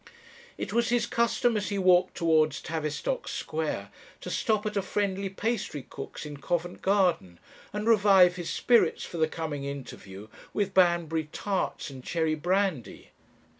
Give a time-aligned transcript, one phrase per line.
[0.57, 5.29] "It was his custom, as he walked towards Tavistock Square, to stop at a friendly
[5.29, 7.39] pastry cook's in Covent Garden,
[7.71, 13.09] and revive his spirits for the coming interview with Banbury tarts and cherry brandy.